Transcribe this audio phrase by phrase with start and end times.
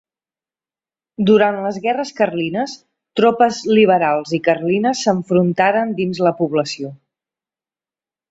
[1.29, 2.73] Durant les Guerres Carlines,
[3.19, 6.91] tropes liberals i carlines s'enfrontaren dins la població.